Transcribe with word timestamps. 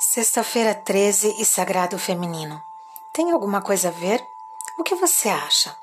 Sexta-feira 0.00 0.76
13 0.76 1.34
e 1.40 1.44
Sagrado 1.44 1.98
Feminino. 1.98 2.62
Tem 3.12 3.32
alguma 3.32 3.60
coisa 3.60 3.88
a 3.88 3.90
ver? 3.90 4.24
O 4.78 4.84
que 4.84 4.94
você 4.94 5.28
acha? 5.28 5.76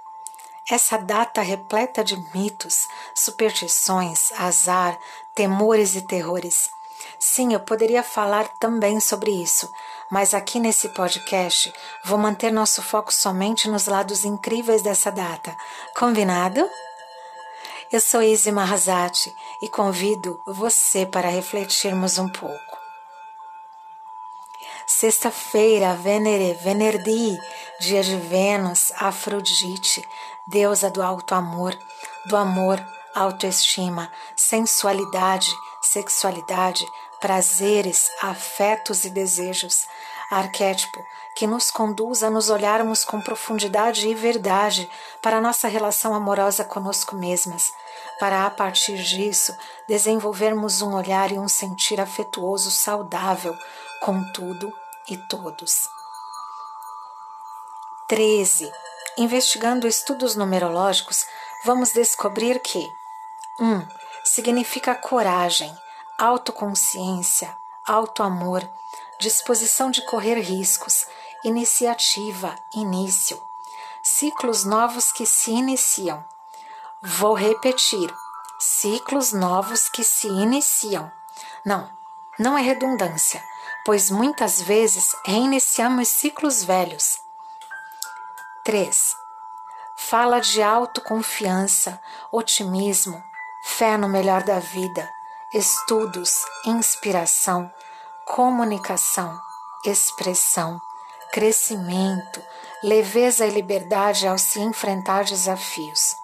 Essa 0.71 0.97
data 0.97 1.41
repleta 1.41 2.01
de 2.01 2.15
mitos, 2.33 2.87
superstições, 3.13 4.31
azar, 4.37 4.97
temores 5.35 5.95
e 5.95 6.01
terrores. 6.01 6.69
Sim, 7.19 7.53
eu 7.53 7.59
poderia 7.59 8.01
falar 8.01 8.47
também 8.57 9.01
sobre 9.01 9.31
isso, 9.31 9.69
mas 10.09 10.33
aqui 10.33 10.61
nesse 10.61 10.87
podcast 10.93 11.73
vou 12.05 12.17
manter 12.17 12.53
nosso 12.53 12.81
foco 12.81 13.13
somente 13.13 13.69
nos 13.69 13.85
lados 13.85 14.23
incríveis 14.23 14.81
dessa 14.81 15.11
data. 15.11 15.57
Combinado? 15.93 16.65
Eu 17.91 17.99
sou 17.99 18.23
Izzy 18.23 18.49
Mahazati 18.49 19.35
e 19.61 19.67
convido 19.67 20.41
você 20.47 21.05
para 21.05 21.27
refletirmos 21.27 22.17
um 22.17 22.29
pouco. 22.29 22.74
Sexta-feira, 24.87 25.95
Venere, 25.95 26.53
Venerdi, 26.53 27.35
dia 27.79 28.03
de 28.03 28.17
Vênus, 28.17 28.91
Afrodite, 28.95 30.07
deusa 30.47 30.91
do 30.91 31.01
alto 31.01 31.33
amor, 31.33 31.75
do 32.27 32.37
amor, 32.37 32.79
autoestima, 33.15 34.11
sensualidade, 34.35 35.51
sexualidade, 35.81 36.85
prazeres, 37.19 38.11
afetos 38.21 39.05
e 39.05 39.09
desejos. 39.09 39.87
Arquétipo 40.29 41.03
que 41.35 41.45
nos 41.45 41.69
conduz 41.69 42.23
a 42.23 42.29
nos 42.29 42.49
olharmos 42.49 43.03
com 43.03 43.19
profundidade 43.19 44.07
e 44.07 44.15
verdade 44.15 44.89
para 45.21 45.41
nossa 45.41 45.67
relação 45.67 46.13
amorosa 46.13 46.63
conosco 46.63 47.15
mesmas, 47.15 47.73
para 48.19 48.45
a 48.45 48.49
partir 48.49 48.97
disso 48.97 49.55
desenvolvermos 49.87 50.81
um 50.81 50.95
olhar 50.95 51.31
e 51.31 51.37
um 51.37 51.47
sentir 51.47 51.99
afetuoso 51.99 52.71
saudável 52.71 53.55
com 54.05 54.23
tudo 54.33 54.71
e 55.09 55.17
todos. 55.17 55.89
13. 58.07 58.71
Investigando 59.17 59.87
estudos 59.87 60.35
numerológicos, 60.35 61.25
vamos 61.63 61.91
descobrir 61.91 62.59
que 62.59 62.87
1. 63.59 63.65
Um, 63.65 63.87
significa 64.23 64.93
coragem, 64.93 65.75
autoconsciência, 66.19 67.57
autoamor, 67.83 68.61
disposição 69.19 69.89
de 69.89 70.03
correr 70.03 70.39
riscos, 70.39 71.07
iniciativa, 71.43 72.55
início. 72.75 73.41
Ciclos 74.03 74.65
novos 74.65 75.11
que 75.11 75.25
se 75.25 75.49
iniciam. 75.49 76.23
Vou 77.01 77.33
repetir: 77.33 78.13
ciclos 78.59 79.33
novos 79.33 79.89
que 79.89 80.03
se 80.03 80.27
iniciam. 80.27 81.11
Não, 81.65 81.89
não 82.37 82.55
é 82.55 82.61
redundância 82.61 83.43
pois 83.85 84.09
muitas 84.09 84.59
vezes 84.59 85.15
reiniciamos 85.23 86.07
ciclos 86.09 86.63
velhos. 86.63 87.19
3. 88.65 89.15
Fala 89.95 90.41
de 90.41 90.61
autoconfiança, 90.63 92.01
otimismo, 92.31 93.23
fé 93.63 93.95
no 93.95 94.09
melhor 94.09 94.41
da 94.41 94.59
vida, 94.59 95.07
estudos, 95.53 96.43
inspiração, 96.65 97.71
comunicação, 98.25 99.39
expressão, 99.85 100.81
crescimento, 101.31 102.41
leveza 102.83 103.45
e 103.45 103.51
liberdade 103.51 104.27
ao 104.27 104.37
se 104.37 104.59
enfrentar 104.59 105.25
desafios. 105.25 106.15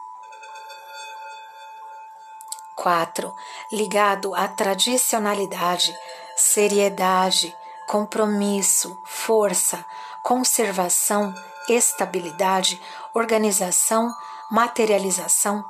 4. 2.75 3.31
Ligado 3.71 4.33
à 4.33 4.47
tradicionalidade, 4.47 5.95
seriedade, 6.35 7.55
compromisso, 7.87 8.97
força, 9.03 9.85
conservação, 10.23 11.33
estabilidade, 11.67 12.81
organização, 13.13 14.09
materialização, 14.49 15.63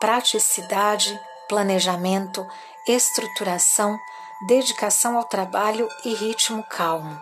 praticidade, 0.00 1.20
planejamento, 1.48 2.46
estruturação, 2.86 3.98
dedicação 4.46 5.16
ao 5.16 5.24
trabalho 5.24 5.88
e 6.04 6.14
ritmo 6.14 6.62
calmo. 6.64 7.20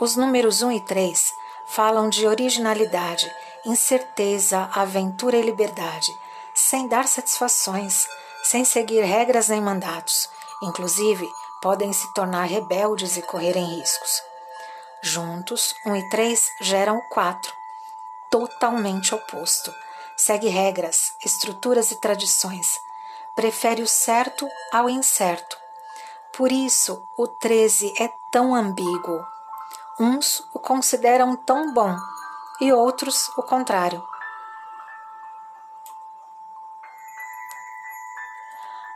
Os 0.00 0.16
números 0.16 0.62
1 0.62 0.72
e 0.72 0.80
3 0.80 1.32
falam 1.66 2.08
de 2.08 2.26
originalidade, 2.26 3.32
incerteza, 3.64 4.68
aventura 4.74 5.36
e 5.36 5.42
liberdade, 5.42 6.12
sem 6.54 6.88
dar 6.88 7.06
satisfações, 7.06 8.08
sem 8.42 8.64
seguir 8.64 9.02
regras 9.02 9.48
nem 9.48 9.60
mandatos. 9.60 10.28
Inclusive, 10.62 11.28
podem 11.62 11.92
se 11.92 12.12
tornar 12.12 12.44
rebeldes 12.44 13.16
e 13.16 13.22
correrem 13.22 13.64
riscos. 13.64 14.20
Juntos, 15.00 15.74
1 15.86 15.90
um 15.90 15.96
e 15.96 16.08
3 16.10 16.50
geram 16.60 16.98
o 16.98 17.08
4, 17.08 17.52
totalmente 18.30 19.14
oposto. 19.14 19.72
Segue 20.16 20.48
regras, 20.48 21.14
estruturas 21.24 21.90
e 21.92 22.00
tradições. 22.00 22.78
Prefere 23.34 23.80
o 23.80 23.88
certo 23.88 24.46
ao 24.72 24.90
incerto. 24.90 25.56
Por 26.32 26.50
isso, 26.50 27.02
o 27.16 27.26
13 27.26 27.94
é 27.98 28.10
tão 28.30 28.54
ambíguo. 28.54 29.24
Uns 29.98 30.40
o 30.52 30.58
consideram 30.58 31.36
tão 31.36 31.72
bom 31.72 31.96
e 32.60 32.72
outros 32.72 33.28
o 33.36 33.42
contrário. 33.42 34.02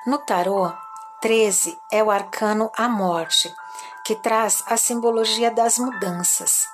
No 0.07 0.19
tarô, 0.19 0.73
13 1.21 1.79
é 1.91 2.05
o 2.05 2.11
arcano 2.11 2.71
A 2.77 2.89
Morte, 2.89 3.53
que 4.05 4.15
traz 4.17 4.63
a 4.67 4.77
simbologia 4.77 5.51
das 5.51 5.79
mudanças, 5.79 6.69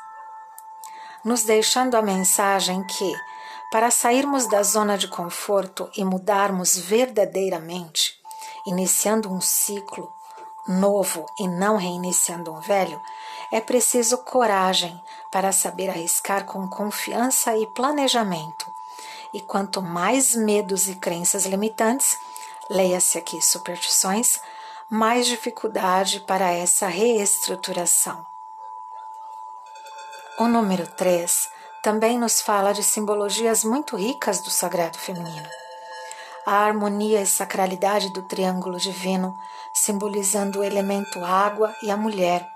nos 1.24 1.44
deixando 1.44 1.96
a 1.96 2.02
mensagem 2.02 2.82
que, 2.84 3.14
para 3.70 3.88
sairmos 3.88 4.48
da 4.48 4.64
zona 4.64 4.98
de 4.98 5.06
conforto 5.06 5.88
e 5.96 6.04
mudarmos 6.04 6.76
verdadeiramente, 6.76 8.14
iniciando 8.66 9.32
um 9.32 9.40
ciclo 9.40 10.12
novo 10.66 11.24
e 11.38 11.46
não 11.46 11.76
reiniciando 11.76 12.52
um 12.52 12.60
velho, 12.60 13.00
é 13.52 13.60
preciso 13.60 14.18
coragem 14.18 15.00
para 15.30 15.52
saber 15.52 15.88
arriscar 15.88 16.44
com 16.46 16.68
confiança 16.68 17.56
e 17.56 17.64
planejamento. 17.68 18.66
E 19.32 19.40
quanto 19.40 19.80
mais 19.80 20.34
medos 20.34 20.88
e 20.88 20.96
crenças 20.96 21.46
limitantes, 21.46 22.16
leia-se 22.70 23.18
aqui 23.18 23.40
superstições, 23.40 24.40
mais 24.88 25.26
dificuldade 25.26 26.20
para 26.20 26.50
essa 26.50 26.86
reestruturação. 26.86 28.26
O 30.38 30.46
número 30.46 30.86
3 30.86 31.48
também 31.82 32.18
nos 32.18 32.40
fala 32.40 32.72
de 32.72 32.82
simbologias 32.82 33.64
muito 33.64 33.96
ricas 33.96 34.40
do 34.40 34.50
sagrado 34.50 34.98
feminino. 34.98 35.48
A 36.46 36.56
harmonia 36.56 37.20
e 37.20 37.26
sacralidade 37.26 38.10
do 38.10 38.22
triângulo 38.22 38.78
divino, 38.78 39.36
simbolizando 39.72 40.60
o 40.60 40.64
elemento 40.64 41.24
água 41.24 41.74
e 41.82 41.90
a 41.90 41.96
mulher, 41.96 42.48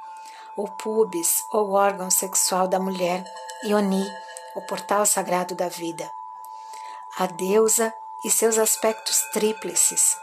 o 0.56 0.68
pubis, 0.68 1.44
ou 1.52 1.72
órgão 1.72 2.10
sexual 2.10 2.66
da 2.66 2.78
mulher, 2.78 3.24
e 3.62 3.74
Oni, 3.74 4.06
o 4.54 4.62
portal 4.62 5.04
sagrado 5.04 5.54
da 5.54 5.68
vida. 5.68 6.10
A 7.18 7.26
deusa 7.26 7.92
e 8.26 8.30
seus 8.30 8.58
aspectos 8.58 9.20
tríplices. 9.32 10.18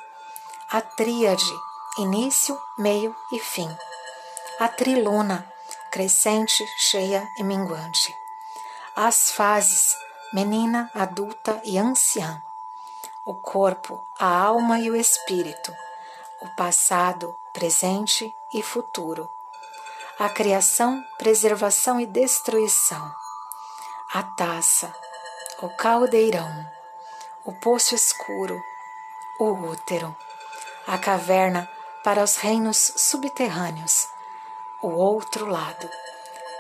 A 0.69 0.81
tríade, 0.81 1.53
início, 1.97 2.61
meio 2.77 3.15
e 3.31 3.39
fim. 3.39 3.69
A 4.59 4.67
triluna, 4.67 5.49
crescente, 5.89 6.65
cheia 6.77 7.25
e 7.37 7.43
minguante. 7.43 8.13
As 8.93 9.31
fases, 9.31 9.95
menina, 10.33 10.91
adulta 10.93 11.61
e 11.63 11.77
anciã. 11.77 12.43
O 13.25 13.35
corpo, 13.35 14.05
a 14.19 14.27
alma 14.27 14.79
e 14.81 14.91
o 14.91 14.97
espírito. 14.97 15.73
O 16.41 16.49
passado, 16.57 17.33
presente 17.53 18.35
e 18.53 18.61
futuro. 18.61 19.29
A 20.19 20.27
criação, 20.27 21.01
preservação 21.17 22.01
e 22.01 22.05
destruição. 22.05 23.15
A 24.13 24.23
taça, 24.23 24.93
o 25.61 25.69
caldeirão 25.69 26.82
o 27.45 27.51
poço 27.51 27.93
escuro, 27.93 28.63
o 29.37 29.51
útero, 29.51 30.15
a 30.87 30.97
caverna 30.97 31.69
para 32.03 32.23
os 32.23 32.37
reinos 32.37 32.93
subterrâneos, 32.95 34.07
o 34.81 34.87
outro 34.87 35.45
lado, 35.45 35.89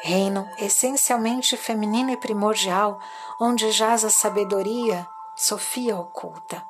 reino 0.01 0.45
essencialmente 0.57 1.55
feminino 1.55 2.11
e 2.11 2.17
primordial, 2.17 2.99
onde 3.39 3.71
jaz 3.71 4.03
a 4.03 4.09
sabedoria, 4.09 5.07
Sofia 5.35 5.97
oculta. 5.97 6.63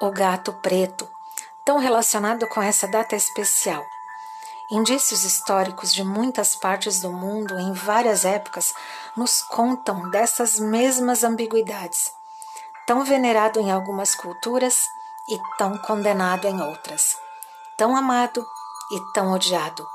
O 0.00 0.10
gato 0.10 0.52
preto, 0.54 1.10
tão 1.64 1.78
relacionado 1.78 2.46
com 2.46 2.62
essa 2.62 2.86
data 2.86 3.16
especial 3.16 3.84
Indícios 4.70 5.24
históricos 5.24 5.94
de 5.94 6.04
muitas 6.04 6.54
partes 6.54 7.00
do 7.00 7.10
mundo 7.10 7.58
em 7.58 7.72
várias 7.72 8.26
épocas 8.26 8.74
nos 9.16 9.40
contam 9.40 10.10
dessas 10.10 10.58
mesmas 10.58 11.24
ambiguidades, 11.24 12.12
tão 12.86 13.02
venerado 13.02 13.58
em 13.58 13.70
algumas 13.70 14.14
culturas 14.14 14.82
e 15.26 15.38
tão 15.56 15.78
condenado 15.78 16.46
em 16.46 16.60
outras. 16.60 17.16
tão 17.78 17.96
amado 17.96 18.44
e 18.90 19.12
tão 19.14 19.32
odiado. 19.32 19.86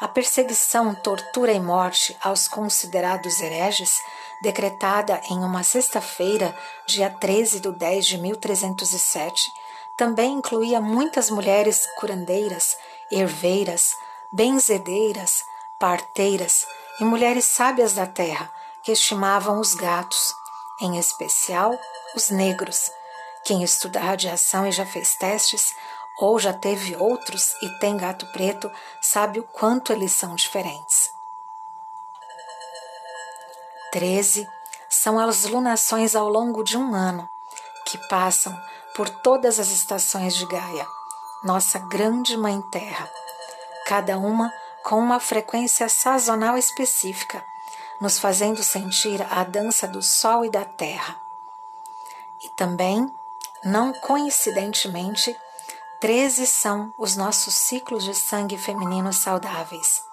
A 0.00 0.08
perseguição, 0.08 0.94
tortura 0.94 1.52
e 1.52 1.60
morte 1.60 2.16
aos 2.22 2.48
considerados 2.48 3.40
hereges, 3.40 4.00
decretada 4.40 5.20
em 5.30 5.38
uma 5.44 5.62
sexta-feira, 5.62 6.56
dia 6.86 7.10
13 7.10 7.60
de 7.60 7.70
10 7.70 8.06
de 8.06 8.18
1307, 8.18 9.52
também 9.96 10.32
incluía 10.32 10.80
muitas 10.80 11.30
mulheres 11.30 11.86
curandeiras, 11.98 12.76
herveiras, 13.12 13.96
benzedeiras, 14.32 15.44
parteiras 15.78 16.66
e 16.98 17.04
mulheres 17.04 17.44
sábias 17.44 17.94
da 17.94 18.06
terra 18.06 18.50
que 18.82 18.92
estimavam 18.92 19.60
os 19.60 19.74
gatos, 19.74 20.34
em 20.80 20.98
especial 20.98 21.78
os 22.14 22.30
negros. 22.30 22.90
Quem 23.44 23.62
estuda 23.62 24.00
radiação 24.00 24.66
e 24.66 24.72
já 24.72 24.86
fez 24.86 25.14
testes, 25.14 25.74
ou 26.18 26.38
já 26.38 26.52
teve 26.52 26.96
outros 26.96 27.52
e 27.62 27.68
tem 27.78 27.96
gato 27.96 28.26
preto, 28.32 28.70
sabe 29.00 29.40
o 29.40 29.44
quanto 29.44 29.92
eles 29.92 30.12
são 30.12 30.34
diferentes. 30.34 31.12
13 33.92 34.48
são 34.88 35.18
as 35.18 35.44
lunações 35.44 36.14
ao 36.14 36.28
longo 36.28 36.62
de 36.62 36.76
um 36.76 36.94
ano, 36.94 37.28
que 37.84 37.98
passam 38.08 38.56
por 38.94 39.08
todas 39.08 39.58
as 39.58 39.68
estações 39.68 40.34
de 40.34 40.46
Gaia, 40.46 40.86
nossa 41.42 41.78
grande 41.78 42.36
Mãe 42.36 42.62
Terra, 42.70 43.10
cada 43.86 44.16
uma 44.16 44.52
com 44.82 44.98
uma 44.98 45.18
frequência 45.18 45.88
sazonal 45.88 46.56
específica, 46.56 47.44
nos 48.00 48.18
fazendo 48.18 48.62
sentir 48.62 49.20
a 49.30 49.44
dança 49.44 49.86
do 49.86 50.02
Sol 50.02 50.44
e 50.44 50.50
da 50.50 50.64
Terra. 50.64 51.20
E 52.42 52.48
também, 52.50 53.12
não 53.64 53.92
coincidentemente, 53.92 55.36
13 56.00 56.46
são 56.46 56.92
os 56.98 57.16
nossos 57.16 57.54
ciclos 57.54 58.04
de 58.04 58.14
sangue 58.14 58.58
feminino 58.58 59.12
saudáveis, 59.12 60.04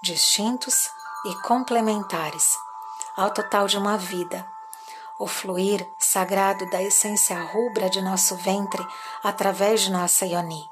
distintos 0.00 0.90
e 1.26 1.34
complementares, 1.42 2.56
ao 3.16 3.30
total 3.30 3.66
de 3.66 3.76
uma 3.76 3.98
vida. 3.98 4.48
O 5.18 5.26
fluir 5.26 5.86
sagrado 5.98 6.68
da 6.70 6.82
essência 6.82 7.38
rubra 7.42 7.90
de 7.90 8.00
nosso 8.00 8.36
ventre 8.36 8.86
através 9.22 9.80
de 9.80 9.90
nossa 9.90 10.24
Ioni. 10.24 10.70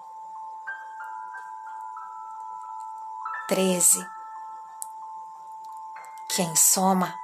13. 3.48 4.06
Quem 6.28 6.54
soma 6.54 7.14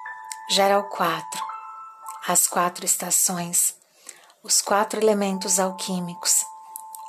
gera 0.48 0.78
o 0.78 0.84
quatro, 0.84 1.44
as 2.26 2.46
quatro 2.46 2.84
estações, 2.84 3.76
os 4.42 4.60
quatro 4.60 5.00
elementos 5.00 5.58
alquímicos 5.58 6.44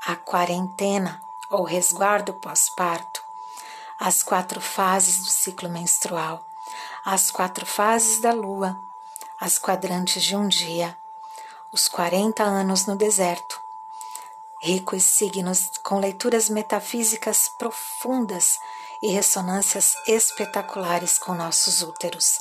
a 0.06 0.18
quarentena 0.18 1.22
ou 1.50 1.64
resguardo 1.64 2.34
pós-parto, 2.34 3.22
as 4.00 4.22
quatro 4.22 4.60
fases 4.60 5.20
do 5.20 5.30
ciclo 5.30 5.70
menstrual, 5.70 6.46
as 7.06 7.32
quatro 7.32 7.66
fases 7.66 8.20
da 8.20 8.34
lua, 8.34 8.76
as 9.40 9.58
quadrantes 9.58 10.24
de 10.24 10.36
um 10.36 10.48
dia, 10.48 10.98
os 11.72 11.88
40 11.88 12.44
anos 12.44 12.86
no 12.86 12.96
deserto, 12.96 13.60
ricos 14.62 15.04
signos 15.04 15.72
com 15.84 16.00
leituras 16.00 16.50
metafísicas 16.50 17.50
profundas 17.50 18.58
e 19.02 19.12
ressonâncias 19.12 19.94
espetaculares 20.08 21.18
com 21.18 21.34
nossos 21.34 21.82
úteros. 21.82 22.40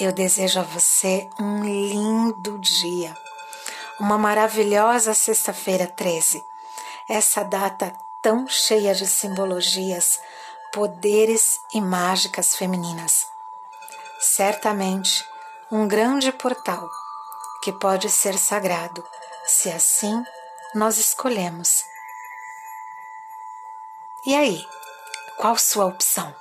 Eu 0.00 0.12
desejo 0.12 0.60
a 0.60 0.62
você 0.62 1.28
um 1.40 1.64
lindo 1.64 2.58
dia, 2.58 3.16
uma 3.98 4.16
maravilhosa 4.16 5.12
sexta-feira 5.12 5.86
13. 5.86 6.44
Essa 7.08 7.42
data 7.42 7.92
tão 8.22 8.46
cheia 8.46 8.94
de 8.94 9.06
simbologias, 9.06 10.20
poderes 10.72 11.60
e 11.72 11.80
mágicas 11.80 12.54
femininas. 12.54 13.26
Certamente 14.20 15.24
um 15.70 15.86
grande 15.86 16.32
portal 16.32 16.88
que 17.62 17.72
pode 17.72 18.08
ser 18.08 18.38
sagrado, 18.38 19.04
se 19.46 19.70
assim 19.70 20.22
nós 20.74 20.98
escolhemos. 20.98 21.84
E 24.26 24.34
aí, 24.34 24.66
qual 25.36 25.56
sua 25.56 25.86
opção? 25.86 26.34